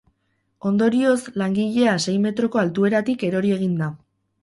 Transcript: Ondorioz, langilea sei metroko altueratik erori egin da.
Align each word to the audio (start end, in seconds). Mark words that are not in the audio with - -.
Ondorioz, 0.69 1.19
langilea 1.43 1.95
sei 2.07 2.17
metroko 2.27 2.65
altueratik 2.65 3.31
erori 3.33 3.59
egin 3.61 3.81
da. 3.85 3.97